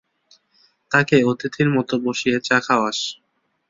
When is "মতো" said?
1.75-1.93